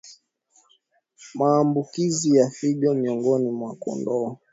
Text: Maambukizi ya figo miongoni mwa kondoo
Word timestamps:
Maambukizi 1.33 2.35
ya 2.37 2.49
figo 2.49 2.93
miongoni 2.93 3.49
mwa 3.51 3.75
kondoo 3.75 4.37